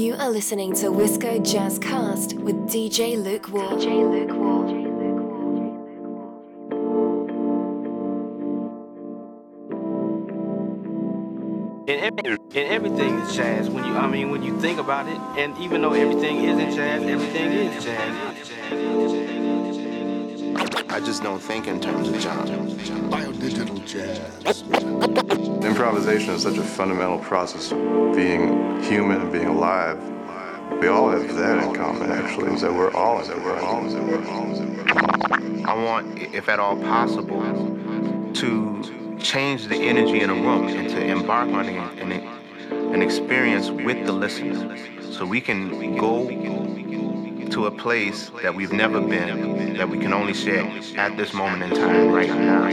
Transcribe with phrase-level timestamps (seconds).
[0.00, 3.78] You are listening to Wisco Jazz Cast with DJ Lukewarm.
[3.78, 4.70] DJ Lukewarm.
[11.86, 15.54] And, and everything is jazz when you I mean when you think about it and
[15.58, 19.29] even though everything isn't jazz everything is jazz.
[20.92, 22.56] I just don't think in terms of genre.
[23.08, 24.62] Biodigital jazz.
[25.64, 27.78] Improvisation is such a fundamental process of
[28.16, 30.02] being human and being alive.
[30.80, 33.86] We all have that in common, actually, is that we're all, is that we're all,
[33.86, 35.70] is that we're all, is that we're all.
[35.70, 37.40] I want, if at all possible,
[38.34, 42.10] to change the energy in a room and to embark on an,
[42.92, 44.76] an experience with the listener
[45.12, 46.28] so we can go
[47.50, 50.64] to a place that we've never been, that we can only share
[50.96, 52.70] at this moment in time, right now.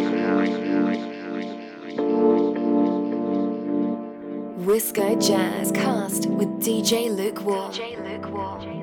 [4.67, 7.71] Wisco Jazz Cast with DJ Lukewarm.
[7.71, 8.76] DJ Lukewarm.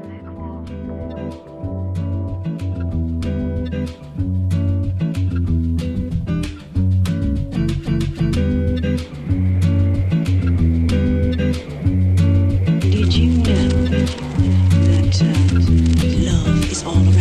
[16.85, 17.14] Love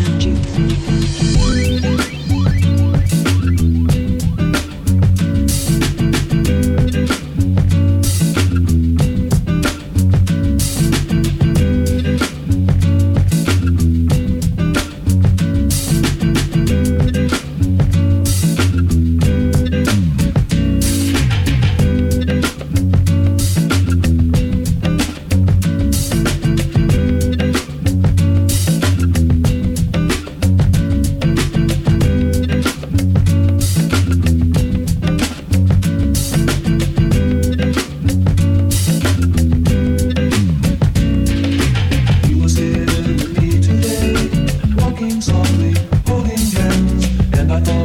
[47.61, 47.82] got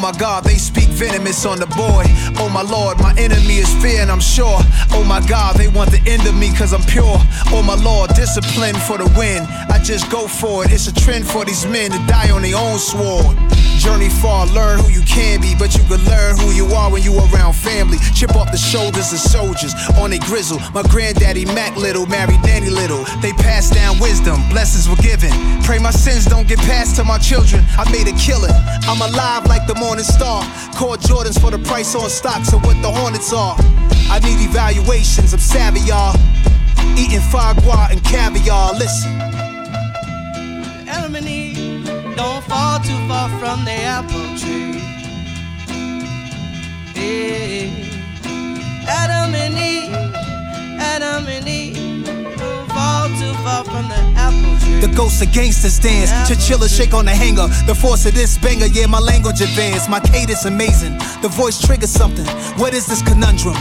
[0.00, 2.04] my God, they speak venomous on the boy.
[2.40, 4.58] Oh my Lord, my enemy is fear, and I'm sure.
[4.92, 7.18] Oh my God, they want the end of me cause I'm pure.
[7.52, 9.44] Oh my Lord, discipline for the win.
[9.68, 10.72] I just go for it.
[10.72, 13.36] It's a trend for these men to die on their own sword.
[13.80, 17.02] Journey far, learn who you can be, but you can learn who you are when
[17.02, 17.96] you around family.
[18.14, 20.60] Chip off the shoulders of soldiers on a grizzle.
[20.74, 23.04] My granddaddy Mac Little married Danny Little.
[23.22, 25.32] They passed down wisdom, blessings were given.
[25.64, 27.64] Pray my sins don't get passed to my children.
[27.78, 28.52] I made a killing.
[28.84, 30.42] I'm alive like the morning star.
[30.76, 33.56] Call Jordans for the price on stocks of what the Hornets are.
[34.12, 36.14] I need evaluations, I'm savvy, y'all.
[36.98, 38.74] Eating foie gras and caviar.
[38.74, 39.19] Listen.
[42.84, 44.80] Too far from the apple tree.
[46.94, 47.68] Yeah.
[48.88, 49.92] Adam and Eve,
[50.80, 52.04] Adam and Eve
[52.36, 54.80] don't fall too far from the apple tree.
[54.80, 56.10] The ghosts of gangsters dance.
[56.28, 57.48] Chinchilla shake on the hanger.
[57.66, 59.88] The force of this banger, yeah, my language advanced.
[59.90, 60.98] My cadence amazing.
[61.22, 62.26] The voice triggers something.
[62.58, 63.56] What is this conundrum?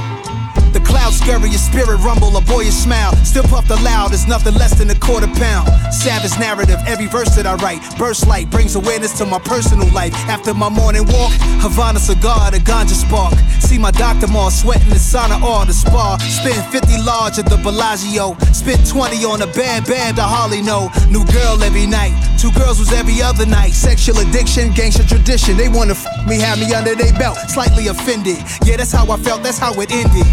[0.90, 3.14] Cloud scurry, your spirit rumble, a boyish smile.
[3.24, 5.70] Still puff the loud, it's nothing less than a quarter pound.
[5.94, 7.82] Savage narrative, every verse that I write.
[7.98, 10.14] Burst light brings awareness to my personal life.
[10.28, 11.32] After my morning walk,
[11.62, 13.34] Havana cigar, the ganja spark.
[13.62, 16.18] See my doctor mall sweating the sauna or the spa.
[16.18, 18.36] Spend 50 large at the Bellagio.
[18.52, 20.90] Spent 20 on a bad bad to Holly no.
[21.10, 22.18] New girl every night.
[22.40, 23.74] Two girls was every other night.
[23.74, 25.56] Sexual addiction, gangster tradition.
[25.56, 27.38] They wanna f me, have me under their belt.
[27.48, 28.38] Slightly offended.
[28.66, 30.26] Yeah, that's how I felt, that's how it ended.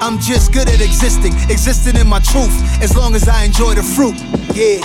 [0.00, 3.82] I'm just good at existing, existing in my truth, as long as I enjoy the
[3.82, 4.14] fruit.
[4.54, 4.78] Yeah.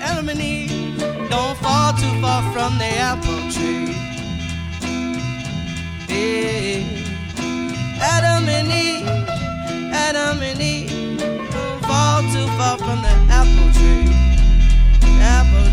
[0.00, 0.98] Adam and Eve
[1.28, 3.92] don't fall too far from the apple tree.
[6.08, 6.84] Yeah.
[8.00, 9.08] Adam and Eve,
[9.92, 14.08] Adam and Eve don't fall too far from the apple tree.
[15.20, 15.71] Apple.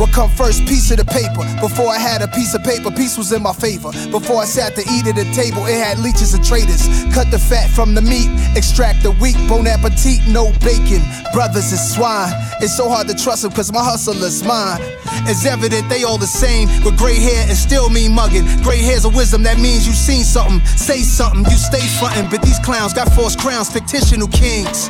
[0.00, 0.64] What come first?
[0.64, 1.44] Piece of the paper.
[1.60, 3.92] Before I had a piece of paper, peace was in my favor.
[4.10, 6.88] Before I sat to eat at a table, it had leeches and traitors.
[7.12, 9.36] Cut the fat from the meat, extract the weak.
[9.46, 11.04] Bon appetit, no bacon.
[11.34, 12.32] Brothers is swine.
[12.62, 14.80] It's so hard to trust them, cause my hustle is mine.
[15.24, 18.44] It's evident they all the same, with gray hair and still mean mugging.
[18.62, 20.60] Gray hair's a wisdom, that means you seen something.
[20.76, 24.88] Say something, you stay frontin', but these clowns got false crowns, fictional kings.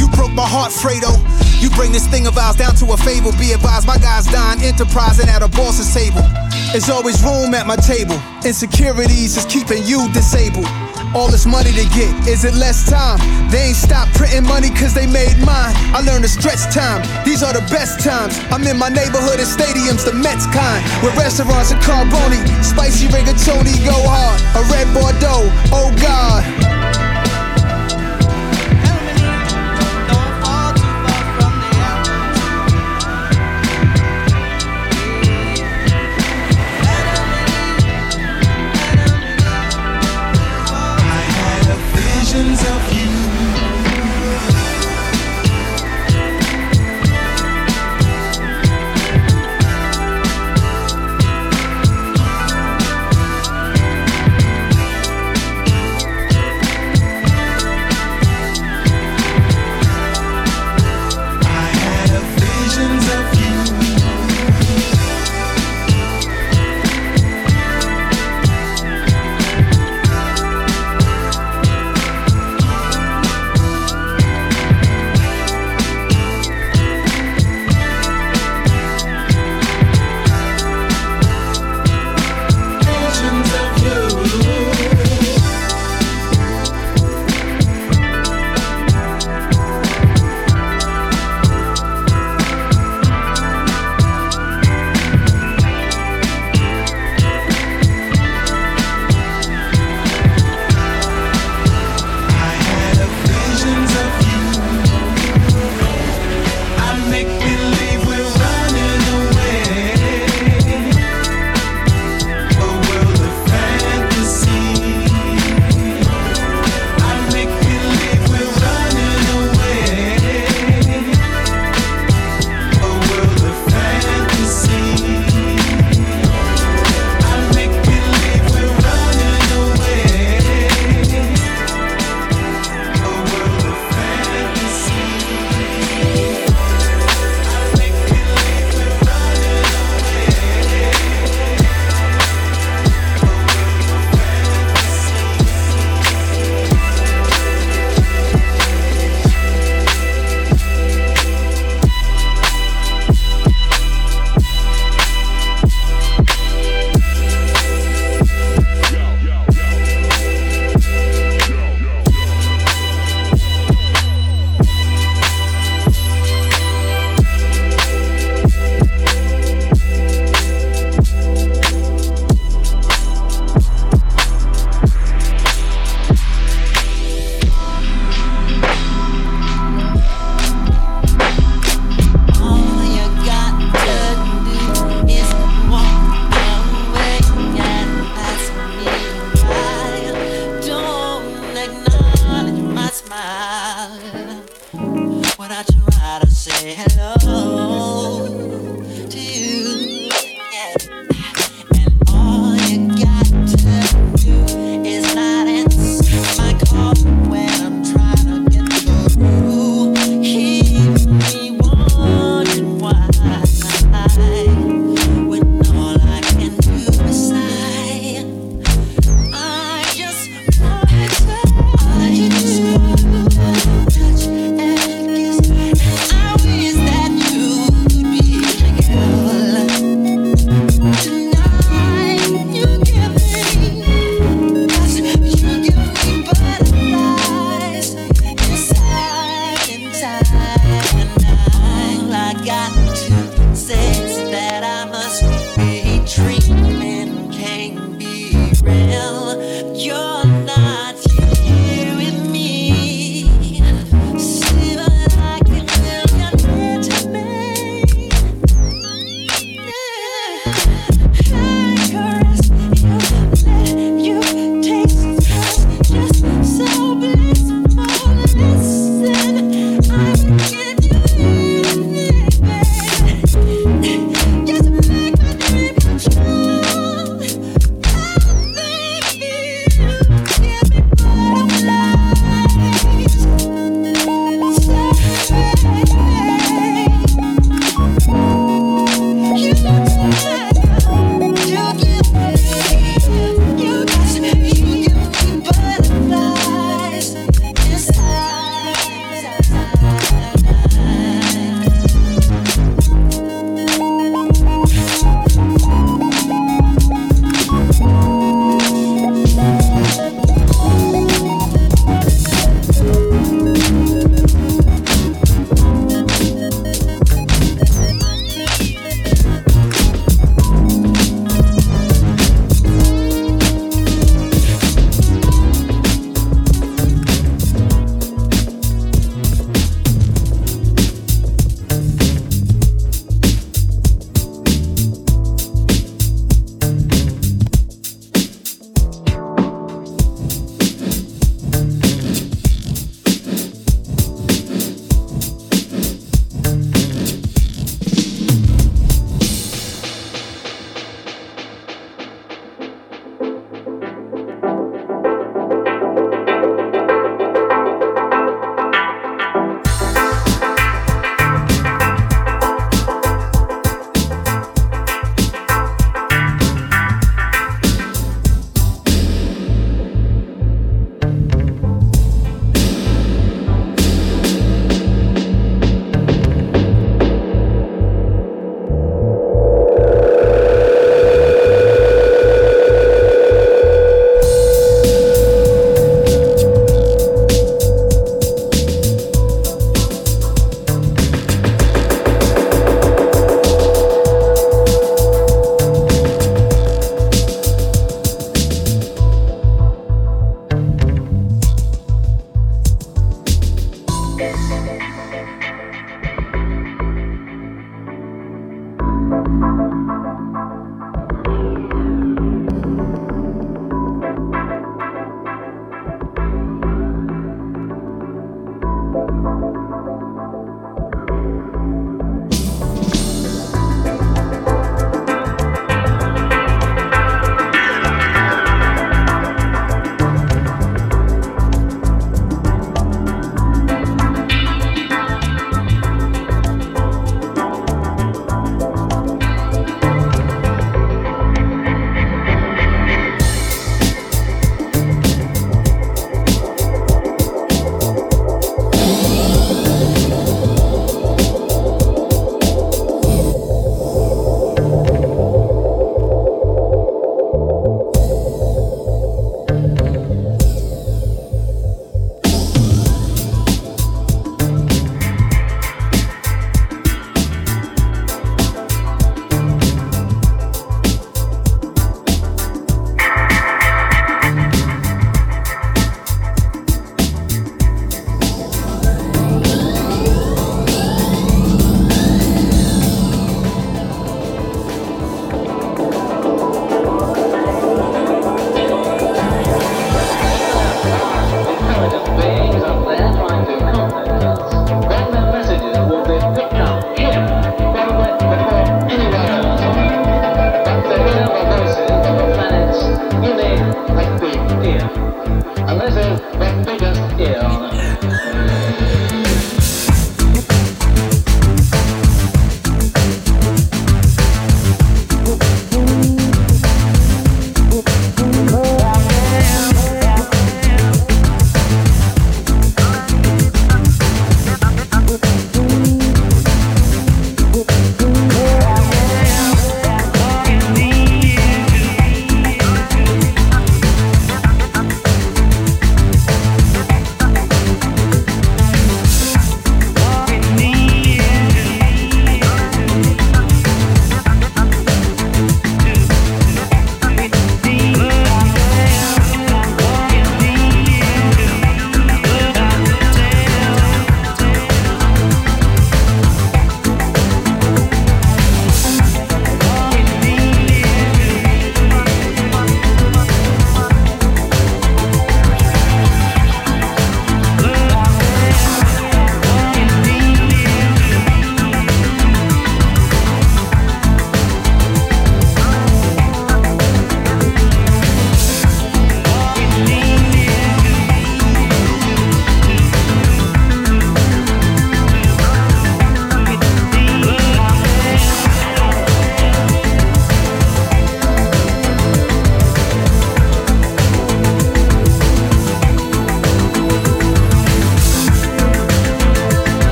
[0.00, 1.12] You broke my heart, Fredo.
[1.60, 3.32] You bring this thing of ours down to a fable.
[3.38, 6.24] Be advised, my guys dying, enterprising at a boss's table.
[6.72, 8.16] There's always room at my table.
[8.44, 10.66] Insecurities is keeping you disabled.
[11.14, 13.18] All this money to get, is it less time?
[13.50, 15.76] They ain't stopped printing money cause they made mine.
[15.92, 18.38] I learned to stretch time, these are the best times.
[18.50, 20.80] I'm in my neighborhood and stadiums, the Mets kind.
[21.04, 24.40] With restaurants and Carbone, spicy rigatoni go hard.
[24.56, 26.71] A red Bordeaux, oh God.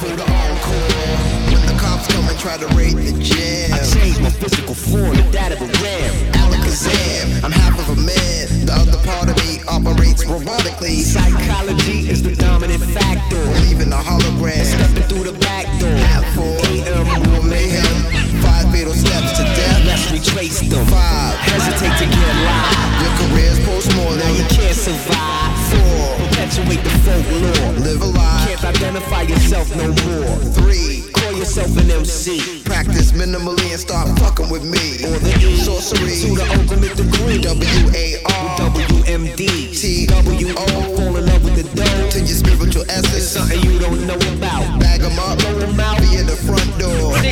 [0.00, 1.14] for the encore.
[1.54, 5.14] When the cops come and try to raid the gym, I change my physical form
[5.16, 6.12] to that of a ram.
[6.42, 8.66] Alakazam, I'm half of a man.
[8.66, 11.02] The other part of me operates robotically.
[11.02, 13.42] Psychology is the dominant factor.
[13.66, 15.90] Leaving the hologram, stepping through the back door.
[15.90, 18.33] Half full, AM or mayhem.
[18.74, 19.86] Fatal steps to death.
[19.86, 20.84] Let's retrace them.
[20.86, 21.38] Five.
[21.46, 23.02] Hesitate to get live.
[23.06, 24.18] Your career's post-mortem.
[24.18, 25.54] Now you can't survive.
[25.70, 26.18] Four.
[26.26, 27.70] Perpetuate the folklore.
[27.86, 28.46] Live a lie.
[28.50, 30.34] Can't identify yourself no more.
[30.58, 31.06] Three.
[31.14, 32.64] Call yourself an MC.
[32.64, 35.06] Practice minimally and start fucking with me.
[35.06, 35.56] Or the E.
[35.56, 36.10] Sorcery.
[36.26, 37.38] To the ultimate degree.
[37.46, 38.58] W-A-R.
[38.58, 39.70] W-M-D.
[39.70, 40.66] T-W-O.
[40.96, 42.10] Fall in love with dough.
[42.10, 43.28] To your spiritual essence.
[43.28, 44.80] Something you don't know about.
[44.80, 45.38] Bag 'em up.
[45.40, 46.00] Throw 'em out.
[46.00, 47.12] Via the front door.
[47.12, 47.22] But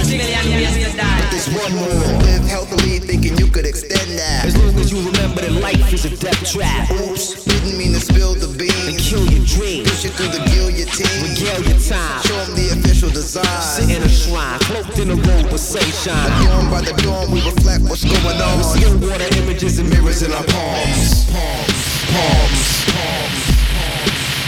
[1.31, 2.23] there's one more.
[2.23, 4.45] Live healthily thinking you could extend that.
[4.47, 6.91] As long as you remember that life is a death trap.
[6.91, 7.45] Oops.
[7.45, 8.89] Didn't mean to spill the beans.
[8.89, 9.89] And kill your dreams.
[9.89, 11.19] Push you through the guillotine.
[11.23, 12.23] Regale your time.
[12.27, 13.63] Show 'em the official design.
[13.77, 14.59] Sit in a shrine.
[14.61, 16.31] Cloaked in a robe of sunshine.
[16.43, 18.59] Adorned by the dawn, we reflect what's going on.
[18.59, 21.25] We still water images and mirrors in our palms.
[21.33, 21.79] Palms.
[22.13, 22.63] Palms.
[22.93, 23.22] Palms.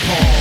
[0.07, 0.34] Palms.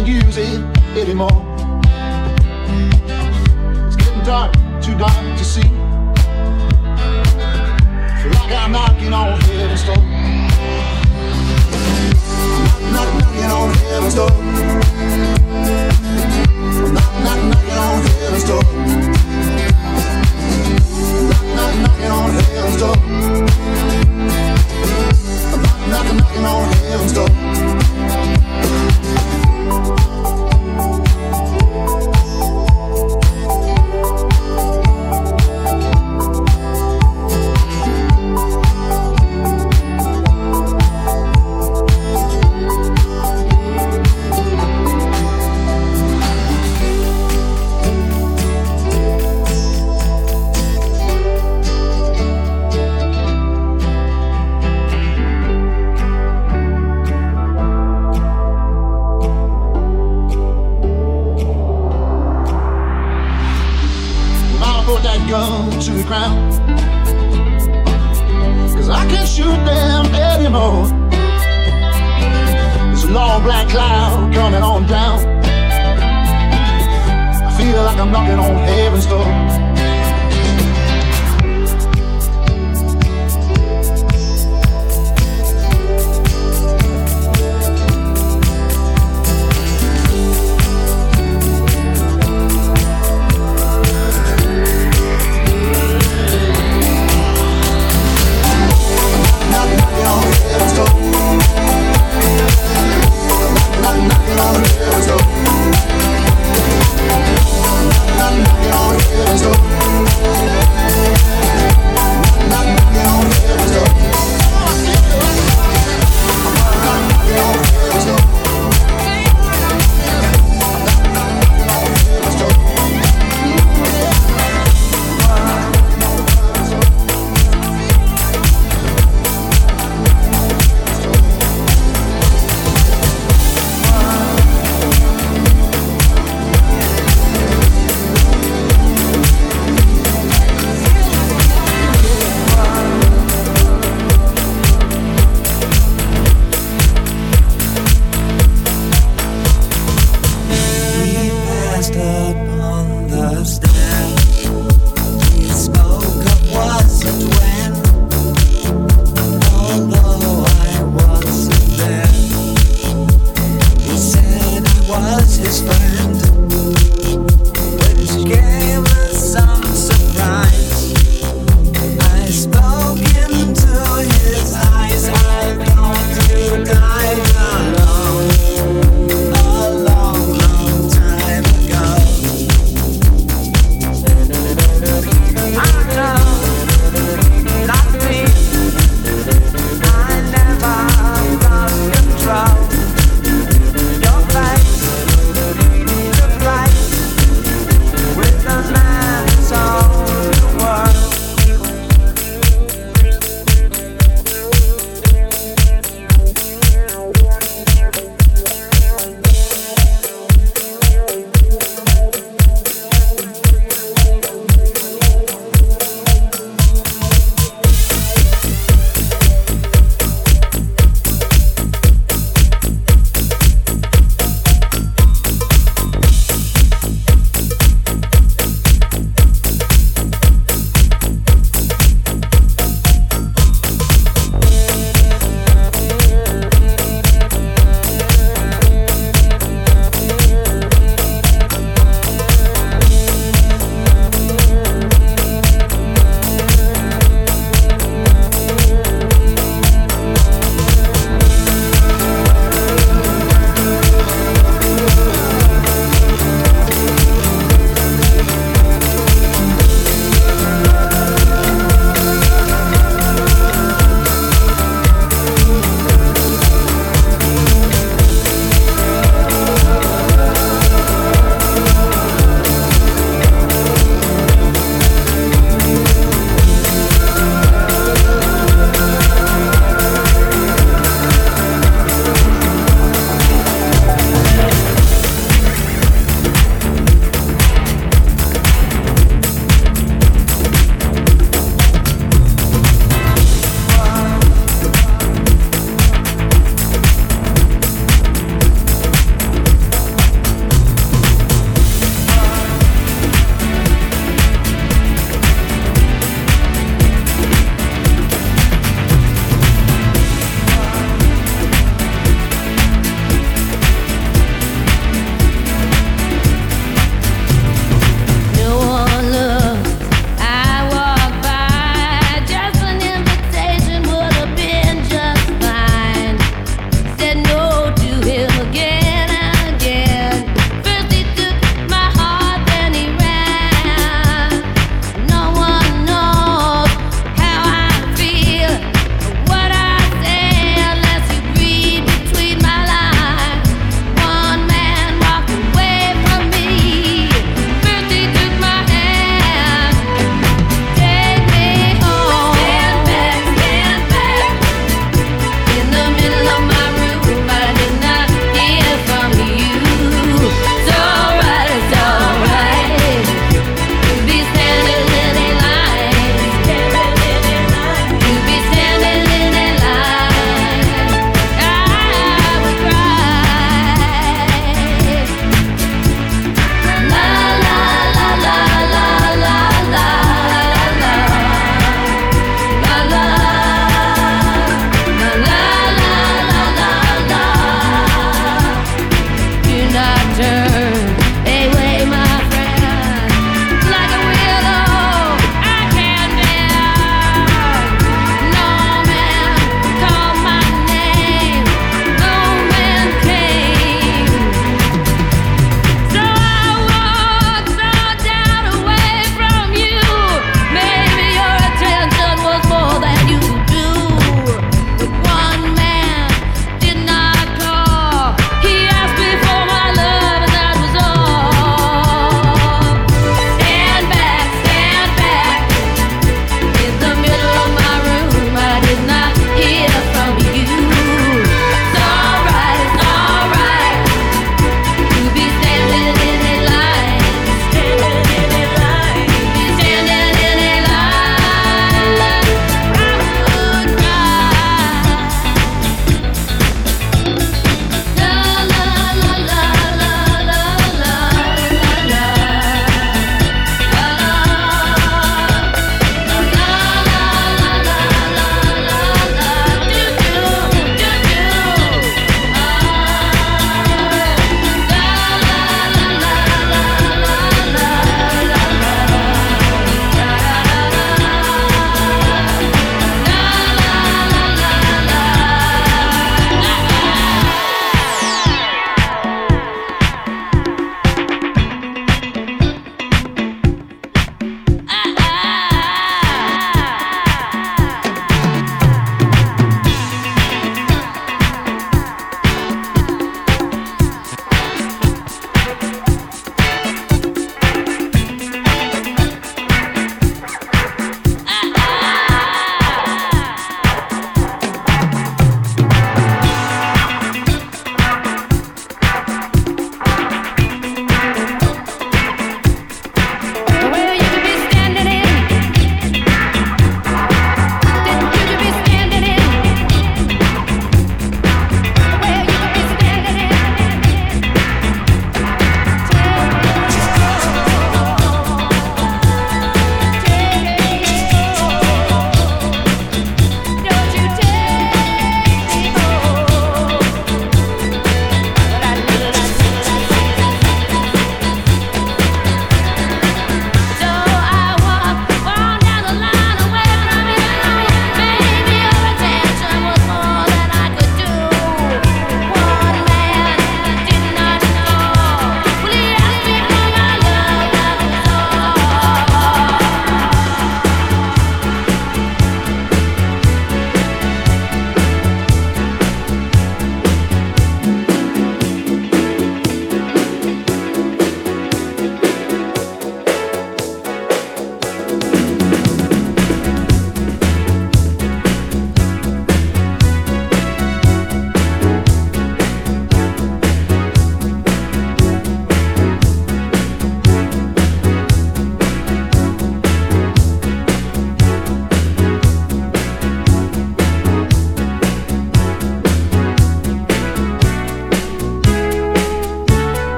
[0.00, 0.60] can't use it
[0.96, 1.28] anymore.
[3.86, 5.60] It's getting dark, too dark to see.
[8.20, 9.96] Feel like I'm knocking on heaven's door.
[12.66, 14.30] Knock, knock, knocking on heaven's door.
[16.94, 18.62] Knock, knock, knocking on heaven's door.
[21.34, 22.96] Knock, knock, knocking on heaven's door.
[25.90, 27.39] Knock, knock, knocking on heaven's door.